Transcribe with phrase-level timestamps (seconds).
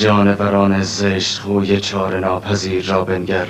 [0.00, 3.46] جانوران زشت خوی چار ناپذیر را بنگر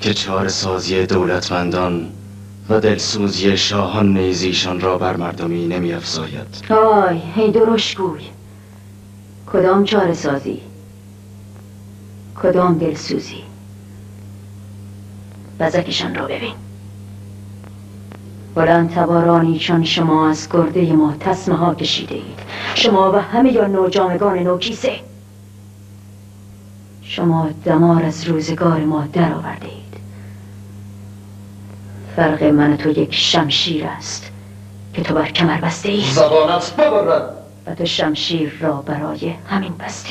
[0.00, 2.06] که چار سازی دولتمندان
[2.68, 8.22] و دلسوزی شاهان نیزیشان را بر مردمی نمی افزاید آی هی درشت گوی.
[9.52, 10.60] کدام چاره سازی؟
[12.42, 13.42] کدام دلسوزی؟
[15.60, 16.54] بزکشان را ببین.
[18.54, 22.38] بلند تبارانی چون شما از گرده ما تسمه ها کشیده اید
[22.74, 25.07] شما و همه یا نوجامگان نوکیسه.
[27.08, 30.00] شما دمار از روزگار ما در آورده اید
[32.16, 34.30] فرق من و تو یک شمشیر است
[34.94, 37.30] که تو بر کمر بسته ای زبانت ببرد.
[37.66, 40.10] و تو شمشیر را برای همین بسته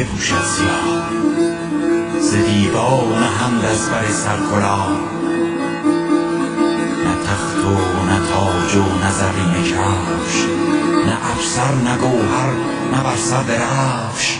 [0.00, 1.10] ایشان بپوشد سیاه
[2.20, 4.86] ز دیوان هم از بر سرکلا
[7.04, 10.44] نه تخت و نه تاج و نه زرین کفش
[11.06, 12.52] نه افسر نه گوهر
[12.92, 14.38] نه بر سر درفش.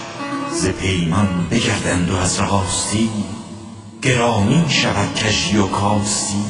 [0.52, 3.10] ز پیمان بگردند و از راستی
[4.02, 6.44] گرامی شود کشی و کاستی.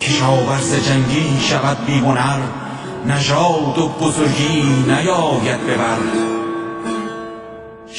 [0.00, 2.02] کشاورز جنگی شود بی
[3.06, 6.33] نژاد و بزرگی نیاید به بر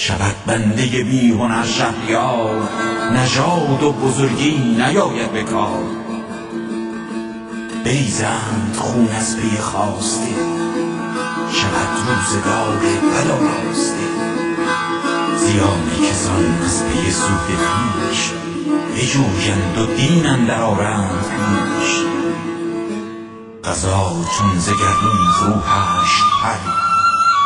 [0.07, 2.69] شود بنده بی هنر شهریار
[3.13, 5.83] نژاد و بزرگی نیاید به کار.
[7.83, 10.35] بریزند خون از پی خواسته
[11.51, 14.05] شود روزگار بد آراسته.
[15.37, 17.57] زیان کسان از پی سود
[18.09, 18.31] پیش
[18.95, 21.91] بجویند و دین اندر آرند پیش.
[23.63, 26.84] قضا چون زگردون روحش پری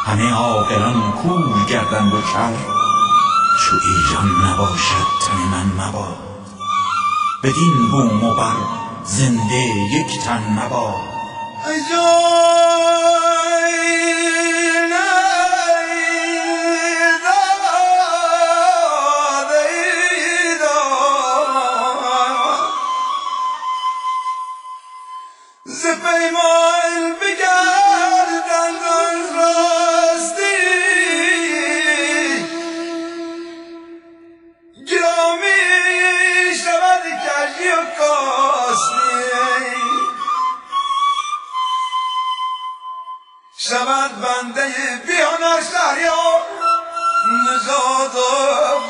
[0.06, 2.53] همه عاقلان کور گردند و کر.
[3.60, 6.18] چو ایران نباشد تن من مباد.
[7.44, 8.56] بدین بوم و بر
[9.03, 11.10] زنده یک تن مباد.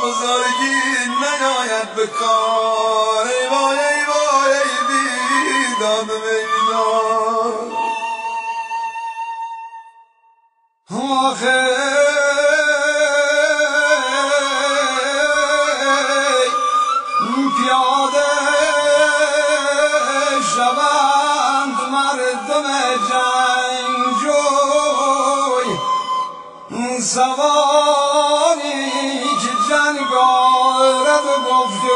[0.10, 0.80] بزرگی
[1.22, 3.25] نیاید به کار.
[3.28, 7.70] ای وای ای وای ای بیدان بیداد
[10.92, 11.70] آخه
[17.58, 18.30] پیاده
[24.22, 25.70] جوی.
[29.89, 31.93] من گارد گفته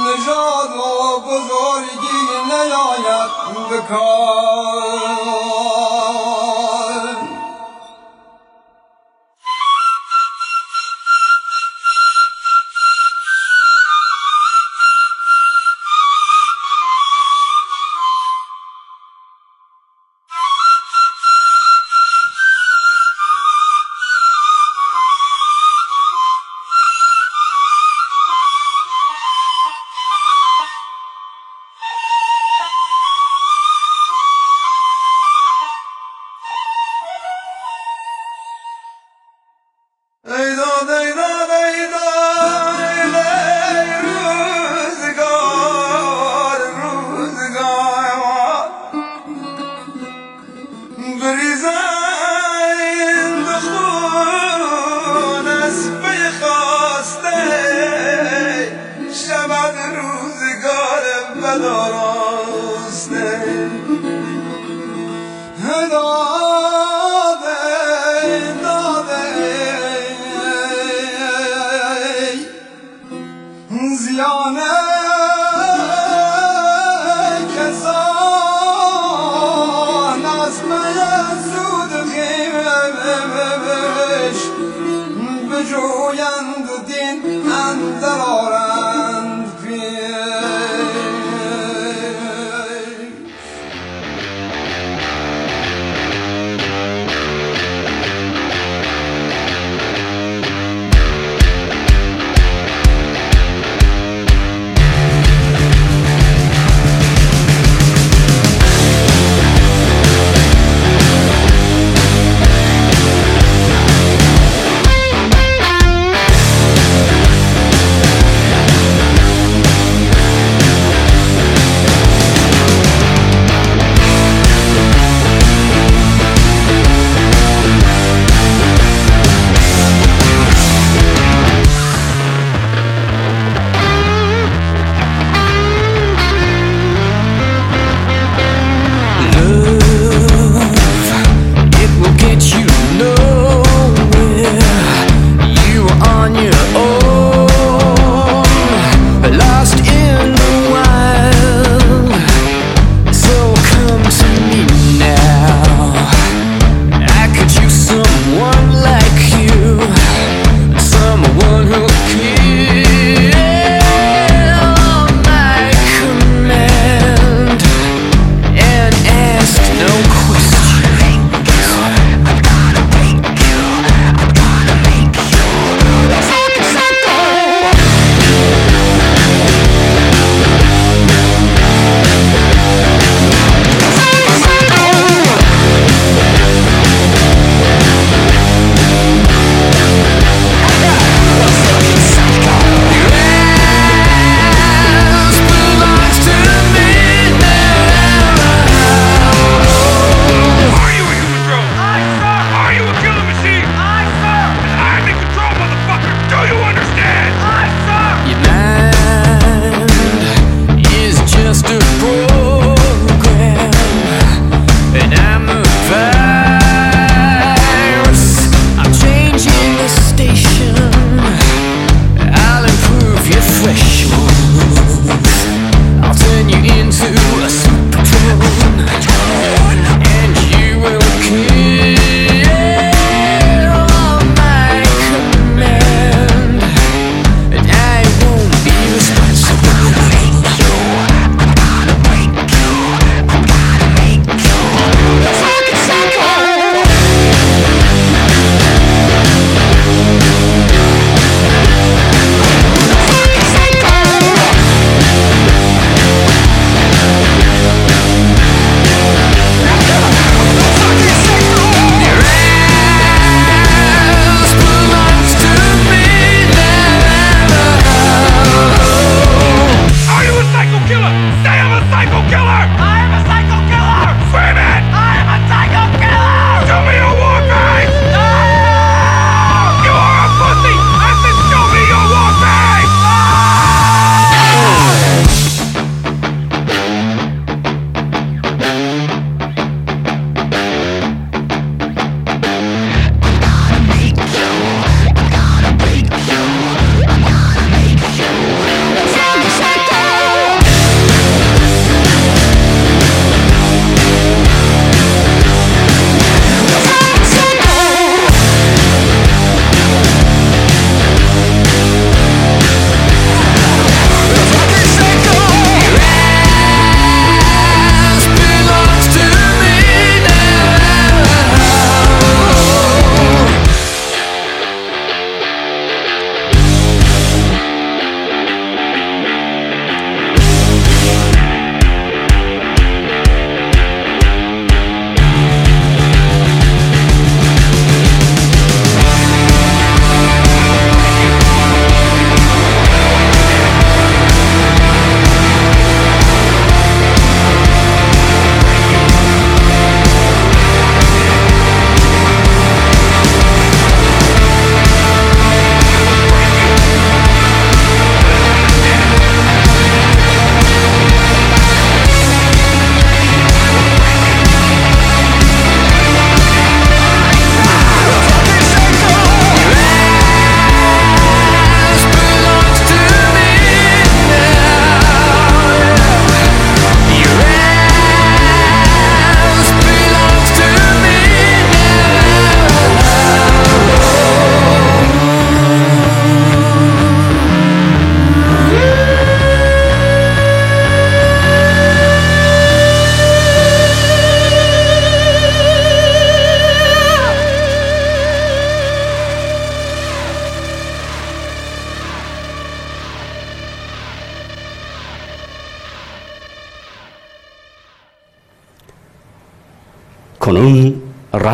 [0.05, 3.31] نجاد و بزرگی نیاید
[3.69, 5.54] به کار.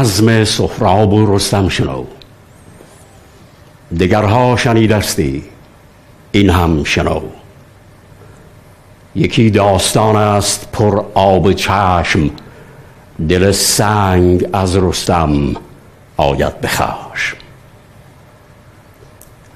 [0.02, 2.06] رزم سهراب و رستم شنو.
[4.00, 5.44] دگرها شنیدستی
[6.32, 7.22] این هم شنو.
[9.16, 12.30] یکی داستان است پر آب چشم
[13.30, 15.56] دل سنگ از رستم
[16.18, 17.38] آید بخشم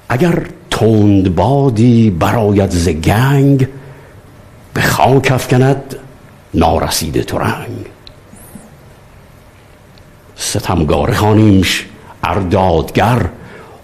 [0.08, 3.68] اگر تند بادی براید ز گنگ
[4.74, 5.96] به خاک افکند
[6.54, 7.95] نارسیده ترنگ.
[10.36, 11.86] ستمگاره خانیمش
[12.24, 13.28] اردادگر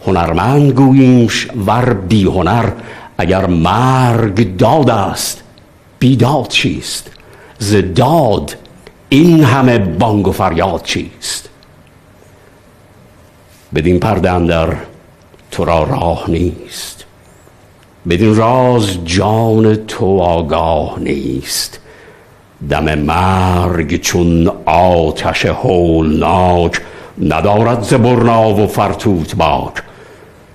[0.06, 2.70] هنرمند گوییمش ور بی هنر
[3.18, 5.42] اگر مرگ داد است
[5.98, 7.10] بیداد چیست؟
[7.58, 8.56] ز داد
[9.08, 11.48] این همه بانگ و فریاد چیست؟
[13.74, 14.76] بدین پرده اندر
[15.50, 17.04] تو را راه نیست
[18.08, 21.80] بدین راز جان تو آگاه نیست.
[22.70, 26.80] دم مرگ چون آتش هولناک
[27.22, 29.72] ندارد ز و فرتوت باک.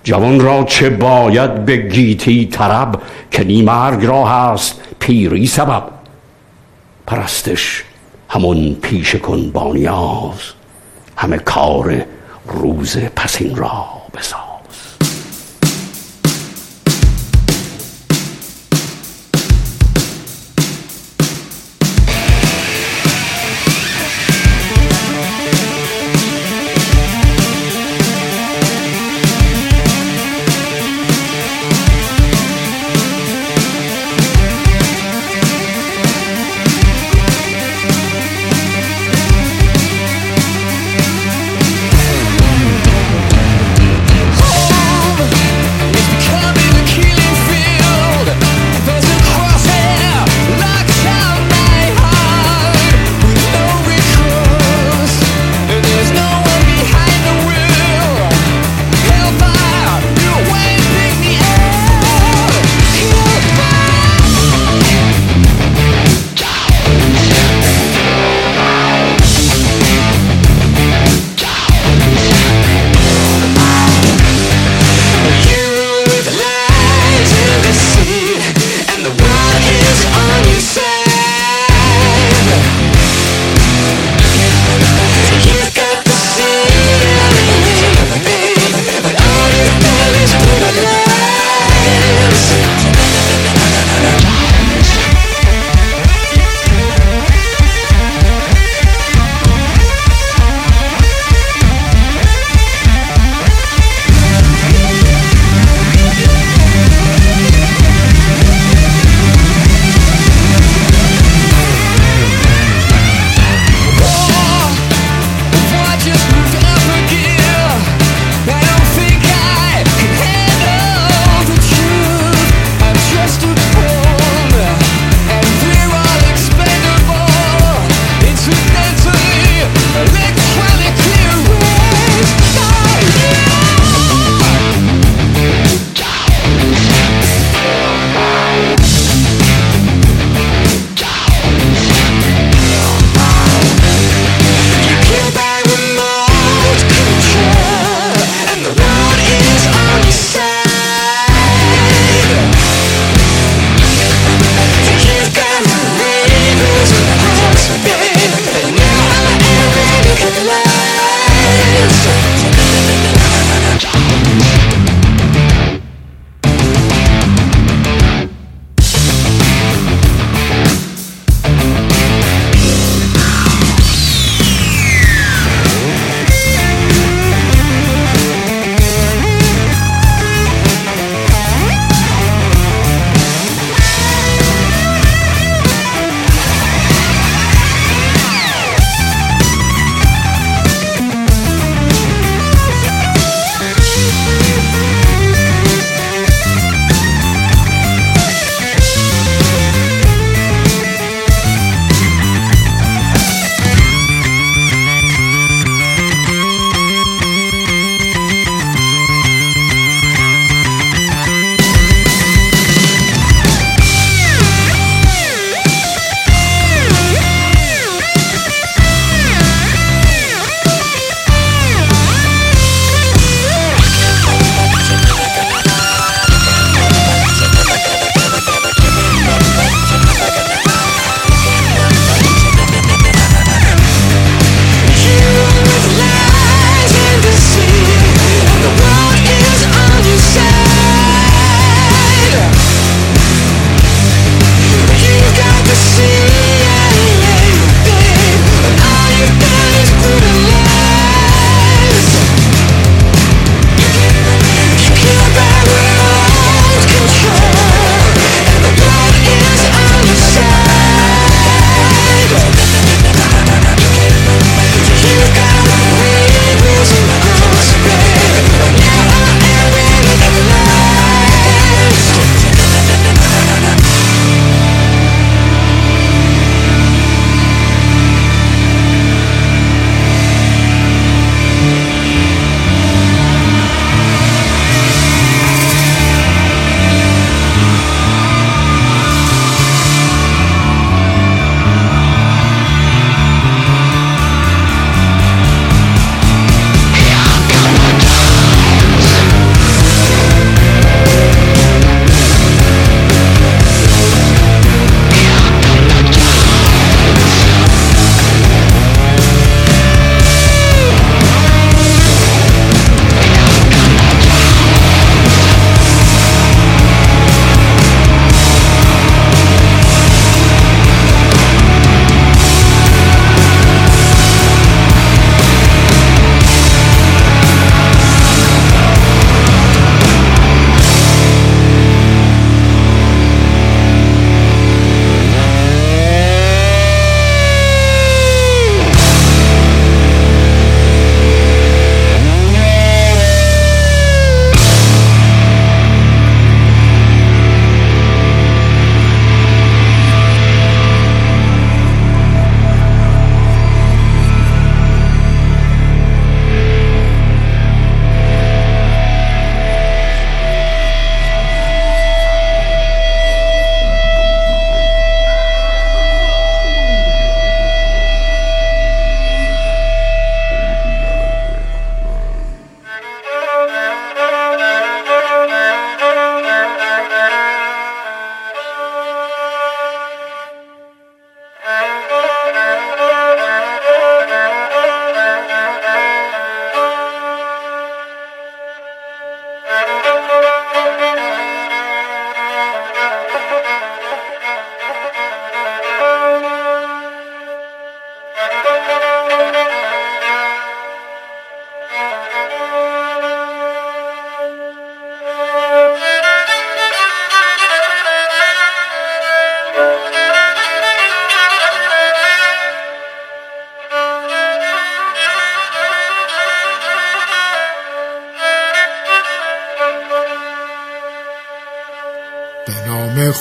[0.03, 5.83] جوان را چه باید به گیتی طرب که نی مرگ را هست پیری سبب.
[7.07, 7.83] پرستش
[8.29, 10.39] همون پیش کن با نیاز
[11.17, 12.05] همه کار
[12.47, 14.46] روز پسین را بساز.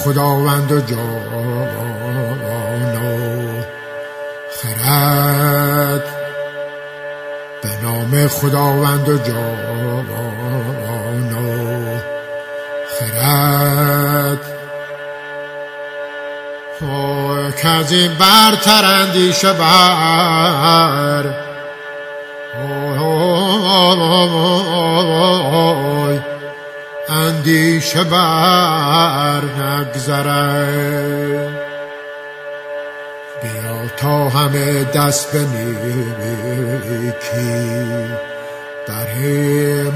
[0.07, 0.97] خداوند و جان
[2.97, 3.63] و
[4.63, 6.05] خرد
[7.63, 10.07] به نام خداوند و جان
[11.33, 11.99] و
[12.99, 14.41] خرد
[17.63, 21.25] که از این برتر اندیشه بر
[27.47, 30.67] اندیشه بر نگذره.
[33.43, 36.05] بیا تا همه دست به نیکی
[38.89, 39.95] بریم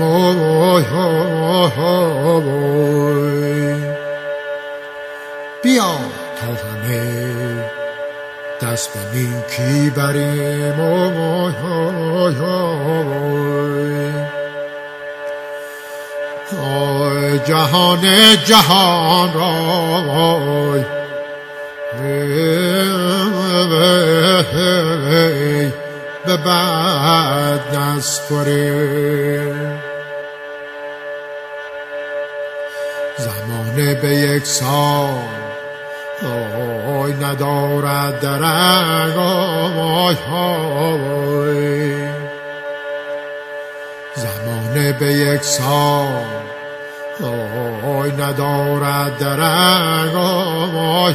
[5.62, 5.96] بیا
[6.40, 7.64] تا همه
[8.62, 10.80] دست به نیکی بریم
[17.50, 18.00] جهان
[18.44, 20.84] جهان رای.
[26.26, 29.80] به بد نسپریم
[33.18, 35.22] زمانه به یک سال
[36.88, 39.18] آی ندارد درنگ
[39.78, 41.94] آی های.
[44.16, 46.40] زمانه به یک سال
[47.22, 50.14] آی ندارد درنگ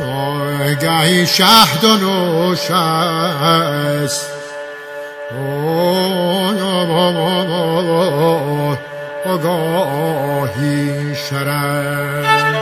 [0.00, 4.30] آی گهی شهد و نوش است
[5.32, 6.60] آی
[9.26, 12.59] آگاهی شرم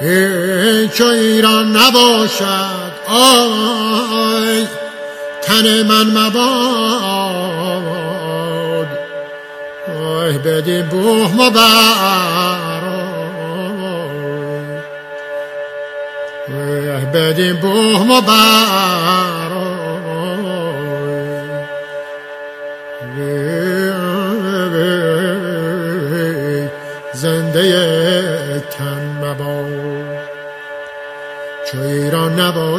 [0.00, 2.92] ای چو ایران نباشد.
[3.08, 4.66] آی
[5.42, 7.60] تن من مباد.
[10.20, 12.82] آی بدین بوه مبر
[16.48, 19.29] آی بدین بوه مبر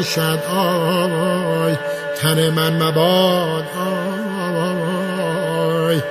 [0.01, 1.75] نباشد آی
[2.21, 3.63] تن من مباد.
[5.87, 6.01] آی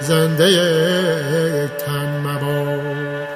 [0.00, 0.50] زنده
[1.78, 3.28] تن مباد.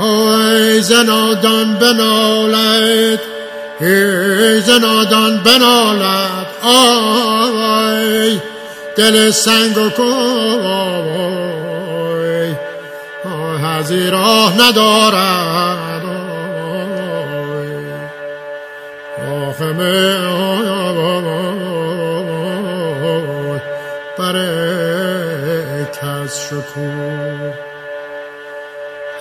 [0.00, 3.20] آی زنادان بنالد
[3.80, 8.40] ای زنادان بنالد آی
[8.96, 11.30] دل سنگ و کوی
[13.62, 15.90] هزی راه ندارد
[19.72, 19.84] می
[20.26, 20.80] آی
[24.18, 27.54] برای کس شکوه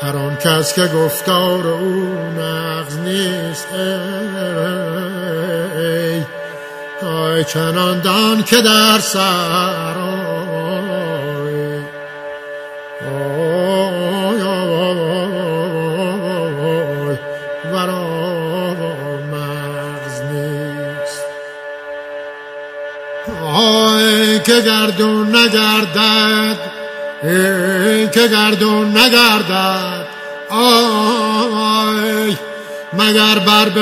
[0.02, 3.80] هر آن کس که گفتار او نغز نیست ای
[4.56, 5.79] آی
[7.44, 11.60] چنان دان که در سر آی.
[13.06, 15.00] آی آی
[17.74, 18.74] ورا
[19.32, 21.26] مغز نیست.
[23.54, 26.58] آی که گردون نگردد
[27.24, 30.06] ای که گردون نگردد.
[30.50, 32.36] آی
[32.94, 33.82] مگر بر به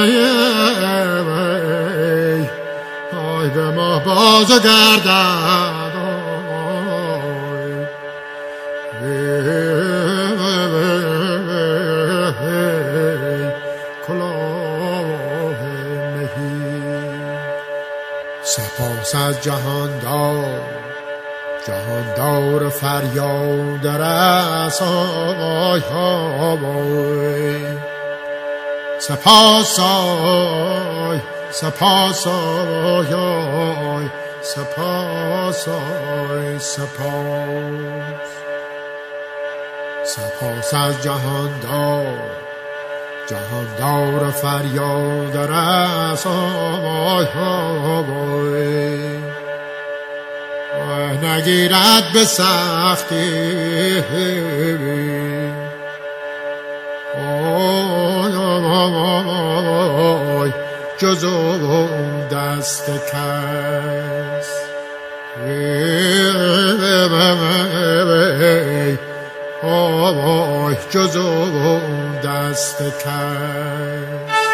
[3.48, 5.98] ای به ما باز گردد.
[18.44, 20.62] سپاس از جهاندار.
[21.68, 26.58] جهاندار فریاد رسای ها
[29.00, 29.80] سپاس
[31.52, 34.10] سپاس آی آی
[34.42, 38.30] سپاس آی سپاس.
[40.06, 42.20] سپاس از جهان دار
[43.28, 46.28] جهان دار فریاد رس.
[46.28, 47.26] آی
[50.90, 54.04] آی نگیرد به سختی.
[57.18, 59.37] آی آی.
[60.98, 61.26] جز
[62.32, 64.50] دست کس
[69.64, 71.18] آی جز
[72.24, 74.47] دست کس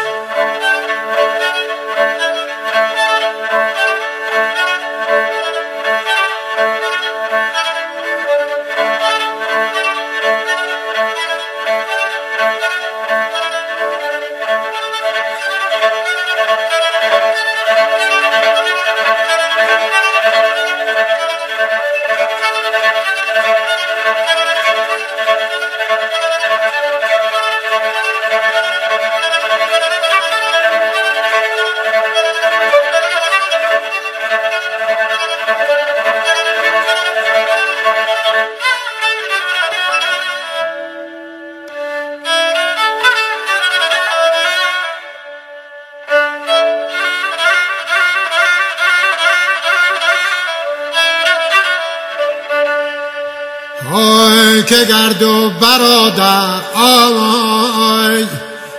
[54.74, 54.84] که
[55.22, 58.26] دو برادر آی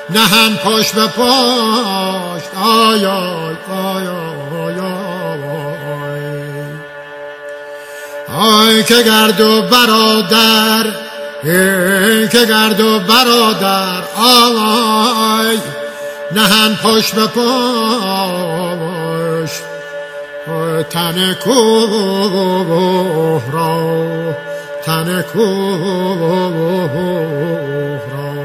[0.09, 4.79] نهند پشت به پشت آی آی آی آی
[8.29, 8.83] آی.
[8.83, 10.85] که گر دو برادر
[11.43, 15.57] ای که گر دو برادر آی
[16.31, 17.27] نهند پشت به
[20.47, 24.44] آی تن کوه را
[24.85, 26.91] تن کوه
[28.11, 28.35] را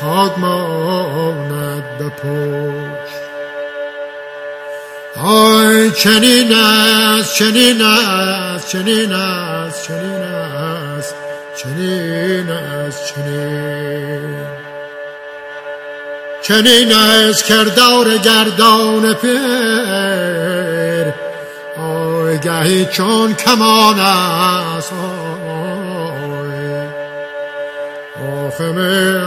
[0.00, 3.20] خاک ماند به پشت
[5.16, 11.14] آی چنین است چنین است چنین است چنین است
[11.56, 14.46] چنین است چنین
[16.42, 20.79] چنین است کردار گردان پیر
[22.42, 24.92] گهی چون کمان است.
[28.46, 29.20] آخمه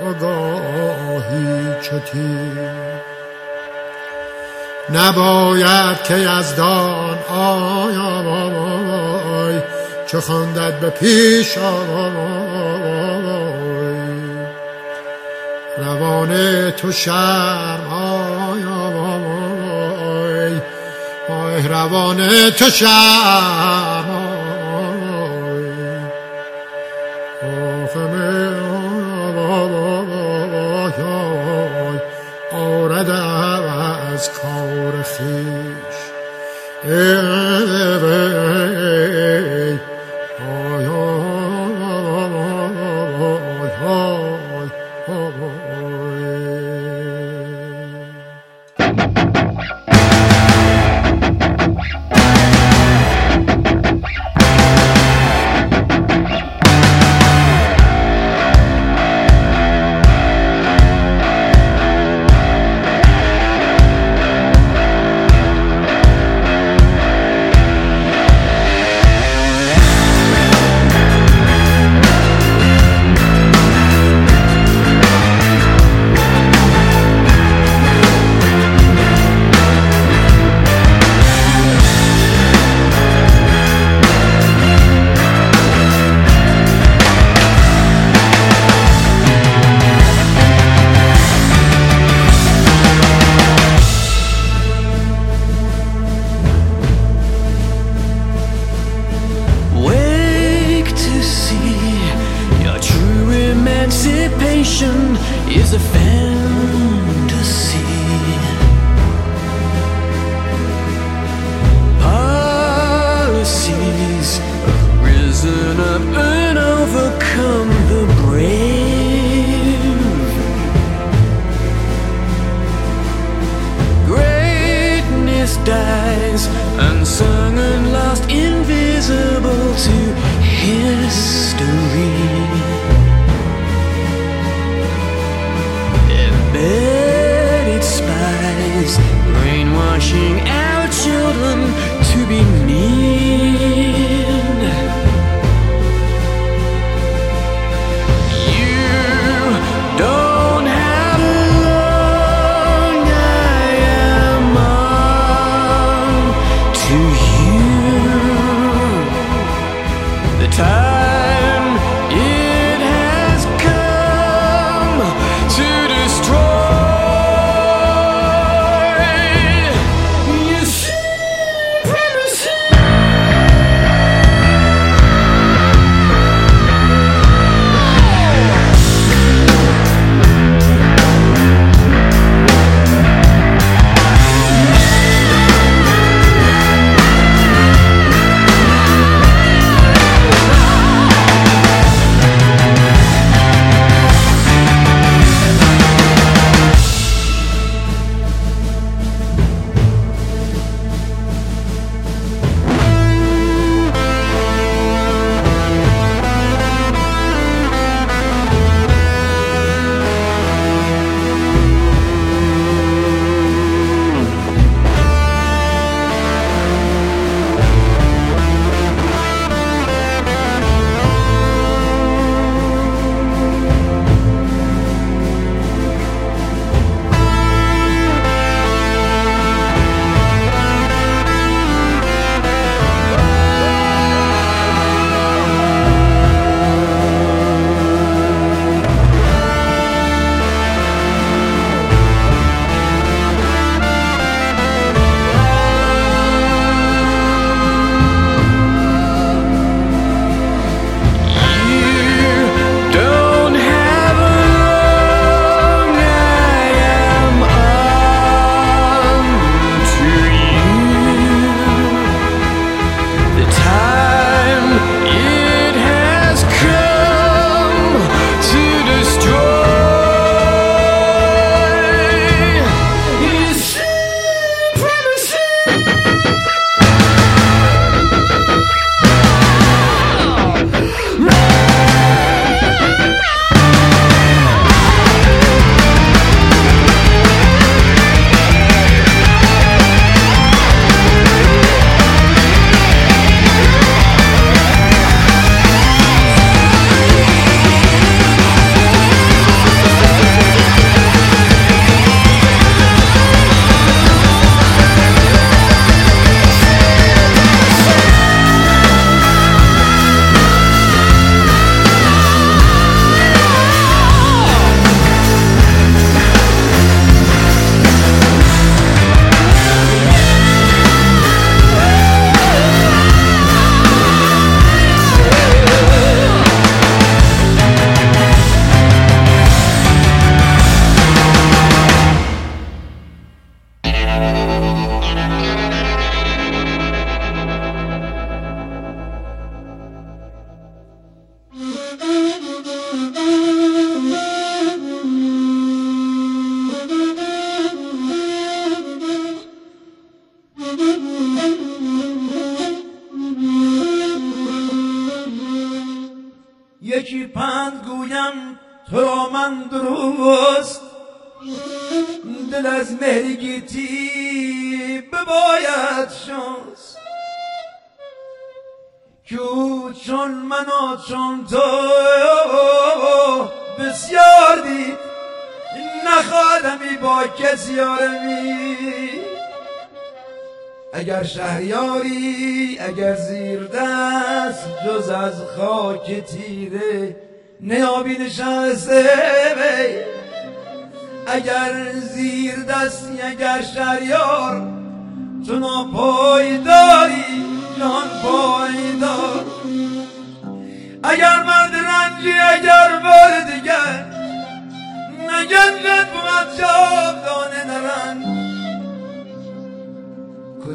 [0.00, 2.38] آگاهی چتی.
[4.92, 9.60] نباید که یزدان آی آی
[10.06, 11.94] چه خواندد به پیش آی.
[15.78, 17.93] روان تو شرم
[21.54, 24.13] آی روان تو شرم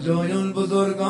[0.10, 1.10] کجایان بزرگان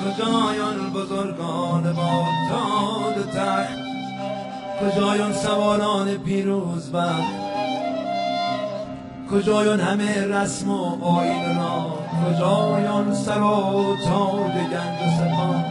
[0.00, 3.78] کجایان بزرگان با تاد تخت
[4.80, 7.34] کجایان سواران پیروز بخت
[9.30, 15.64] کجایان همه رسم و آین را کجایان سر و تاج گنج و سپاه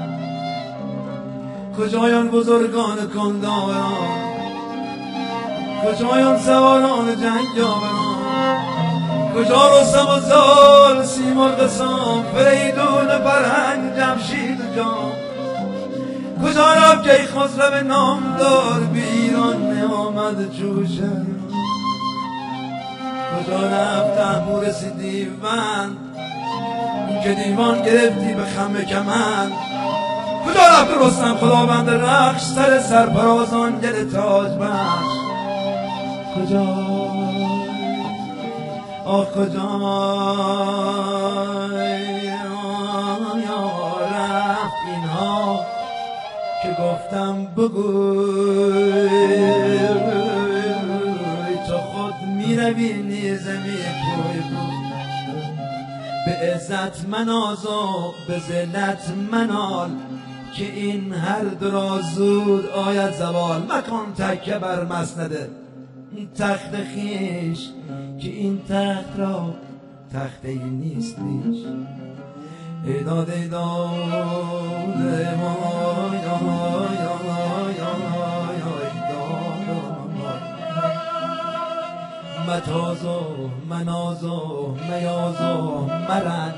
[1.77, 4.33] کجایان بزرگان کنداران
[5.83, 8.02] کجایان سواران جنگاوران
[9.35, 15.11] کجا رستم و زال سیمرغ سام فریدون فرهنگ جمشید جام.
[16.43, 18.17] کجا رفت که خسرو
[18.93, 21.25] به ایران نامد جوشن
[23.33, 25.97] کجا رفت تحمور سی دیوان
[27.23, 29.51] که دیوان گرفتی به خم کمن.
[30.45, 35.13] کجا رفت رستم خداوند رخش؟ سر سرپرازان گل تاج بخش.
[36.35, 37.02] کجا
[39.05, 39.79] آه کجا
[44.11, 45.65] رفت اینها
[46.63, 49.09] که گفتم بگوی
[51.67, 54.43] تو خود می‌روی نیزه میپوی
[56.25, 59.89] به عزت مناز و به ذلت منال
[60.53, 63.61] که این هر دو زود آید زوال.
[63.61, 65.62] مکن تکه بر مسنده
[66.35, 67.69] تخت خیش
[68.19, 69.53] که این تخت را
[70.13, 71.65] تخته نیست بیش
[72.85, 74.23] ایداد ایداد
[82.47, 86.55] متاز و مناز و میاز و مرنج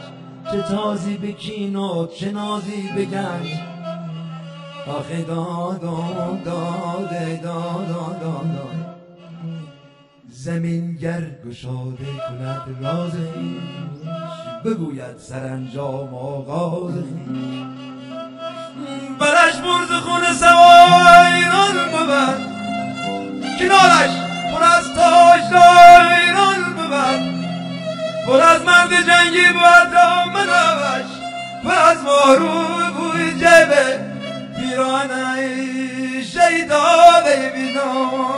[0.52, 3.48] چه تازی بکین و چه نازی بگنج
[4.88, 7.10] آخه داد داد داد
[7.44, 8.95] داد داد.
[10.46, 14.10] زمینگر گشاده کند راز خیش
[14.66, 16.94] بگوید سرانجام آغاز
[19.20, 22.40] برش برز خون سوایران بود
[23.60, 24.14] کنارش
[24.52, 25.54] پر از تاج
[26.24, 27.22] ایران بود.
[28.28, 31.12] پر از مرد جنگی بود دامنش
[31.64, 32.64] پر از مارو
[32.98, 34.00] بوی جبه
[34.58, 35.52] پیرانه
[36.24, 38.35] شیداده بینام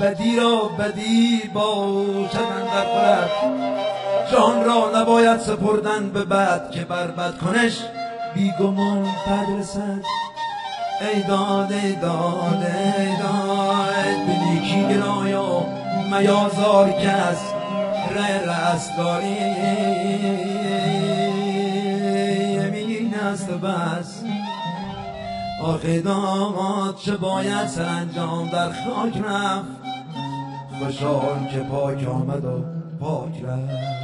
[0.00, 3.30] بدی را بدی باشد در خورد
[4.32, 7.78] جان را نباید سپردن به بد که بر بد کنش.
[8.34, 10.04] بیگمان بد رسد.
[11.00, 12.66] ای داد ای داد
[12.98, 14.26] ای داد.
[14.26, 15.66] به نیکی گرایا
[16.10, 17.40] میازار کس.
[18.10, 19.36] ره رستگاری.
[22.54, 24.13] یمین است بس.
[25.64, 29.68] آخه داماد چه باید سرانجام در خاک رفت.
[30.78, 32.64] خوشحال که پاک آمد و
[33.00, 33.94] پاک رفت.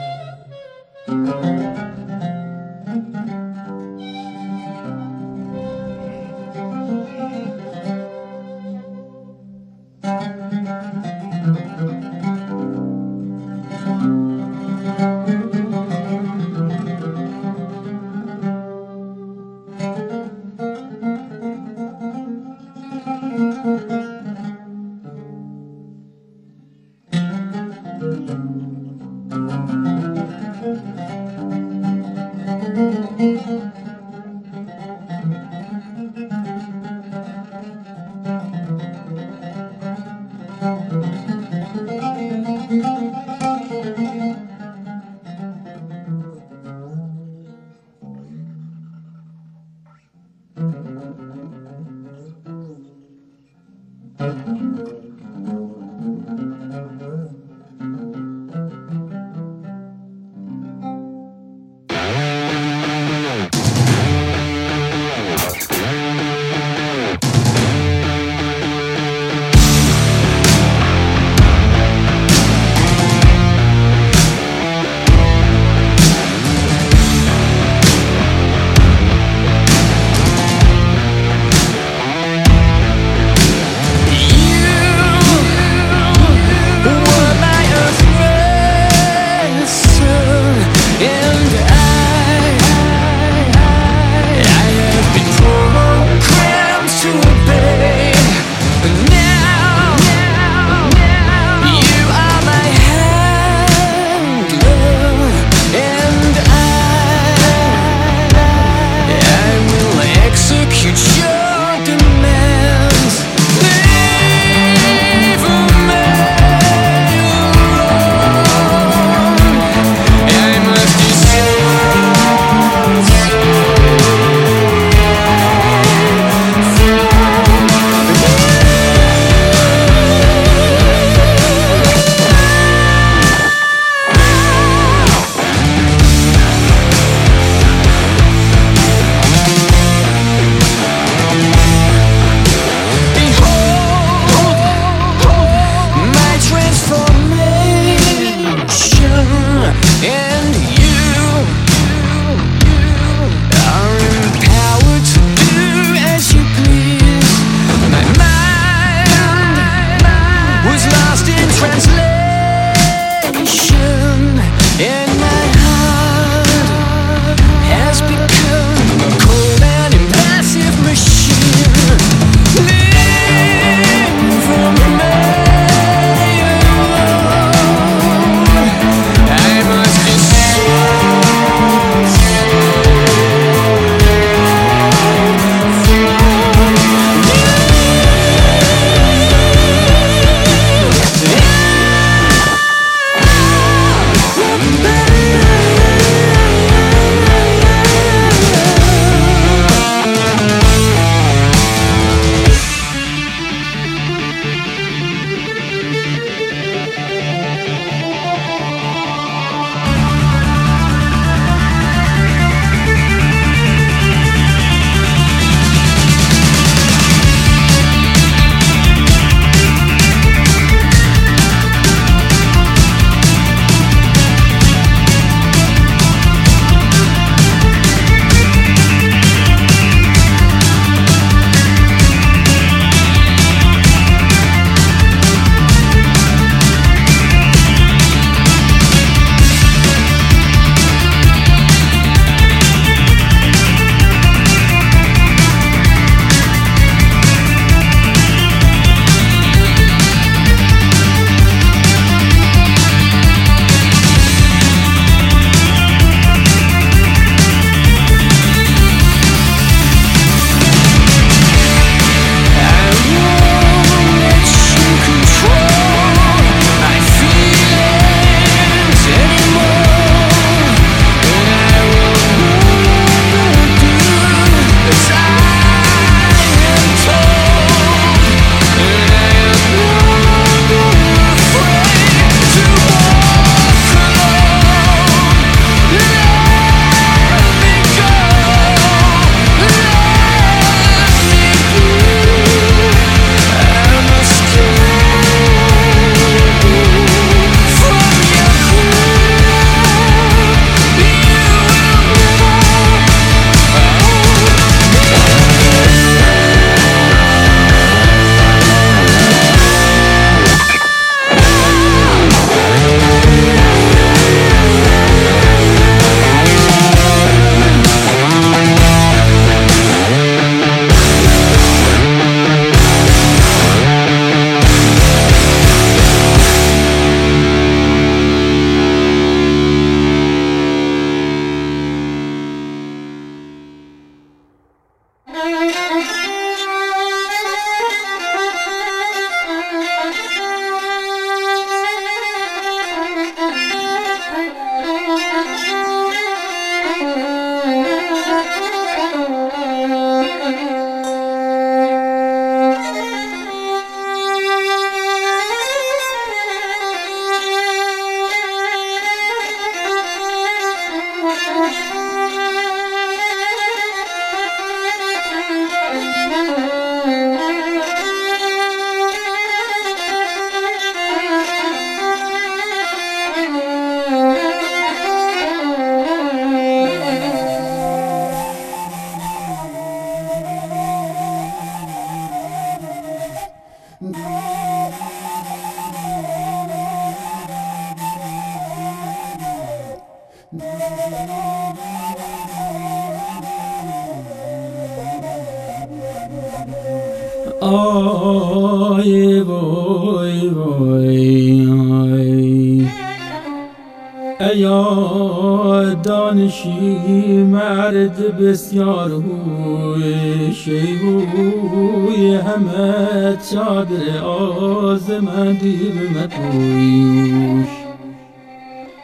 [406.64, 417.68] دانشی مرد بسیار هوی شیبوی همه چادر آزمندی به مکویش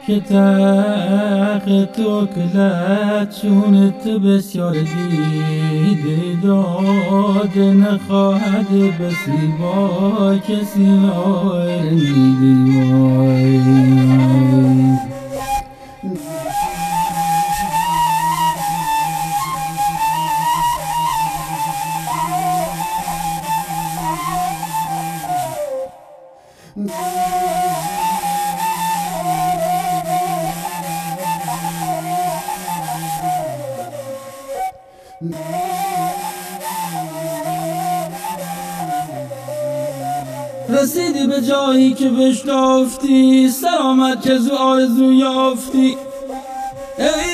[0.06, 8.68] که تق تو کلت چونت بسیار دیده داد نخواهد
[9.00, 11.80] بسی با کسی آر
[40.68, 45.96] رسیدی به جایی که بشتافتی سلامت که زو آرزو یافتی.
[46.98, 47.25] ای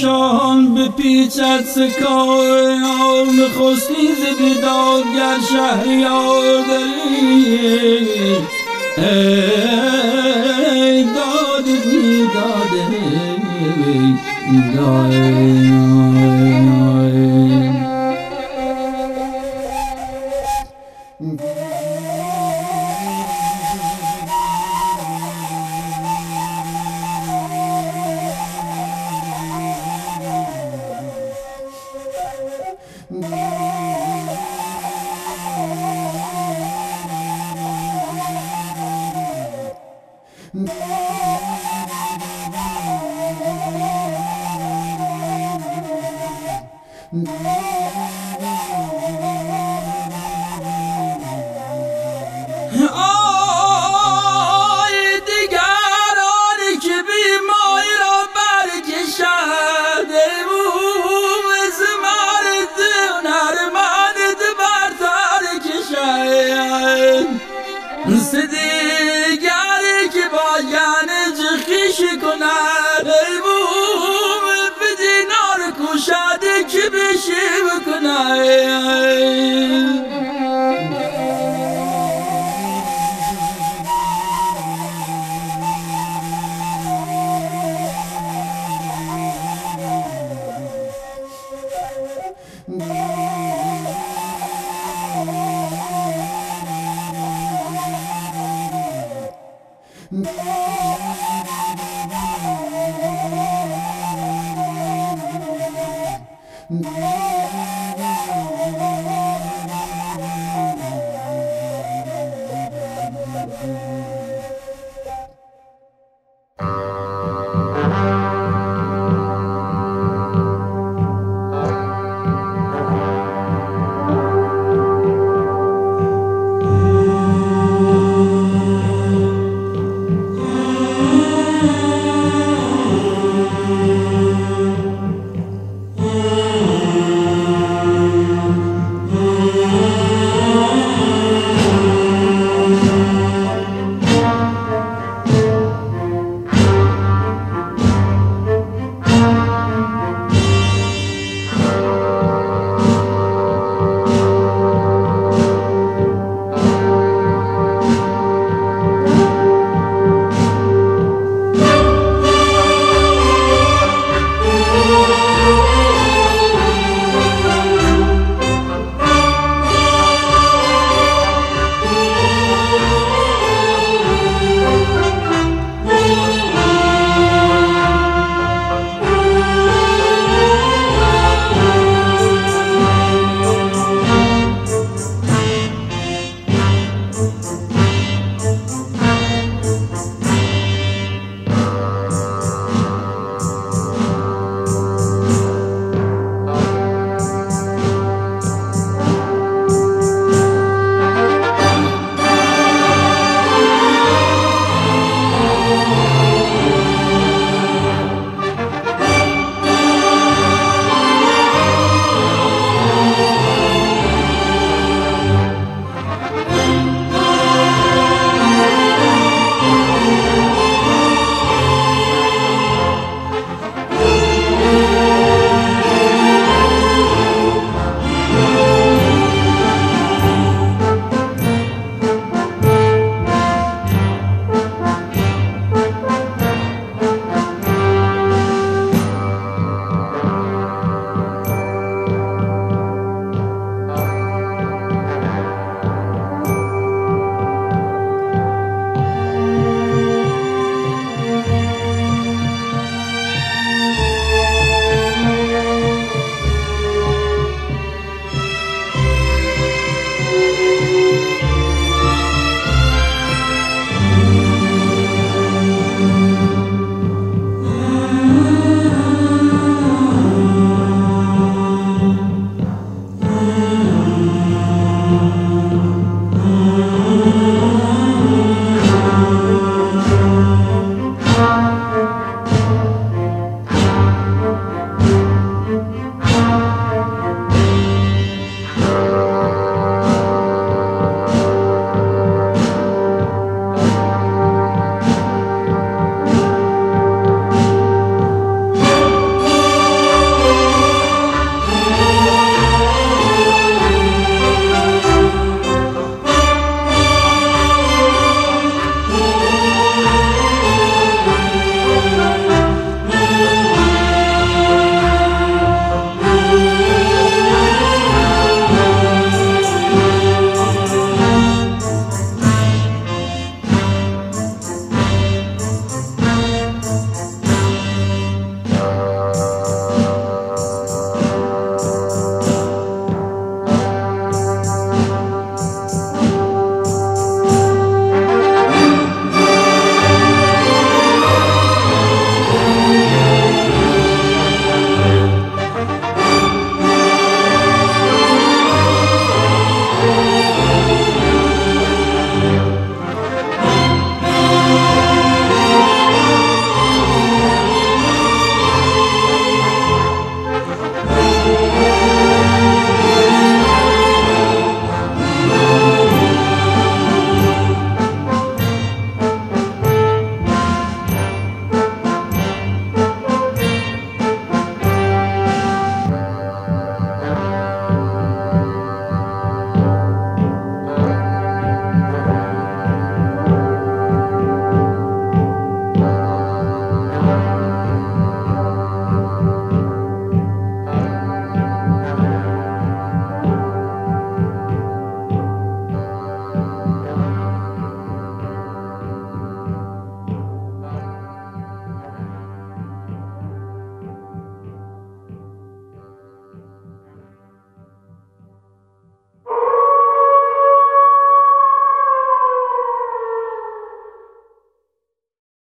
[0.00, 2.78] شاهان به پیچت سکای
[3.40, 6.64] نخستی ز بیدادگر شهریار
[8.98, 11.64] ای داد
[12.34, 12.72] داد
[14.78, 16.35] آی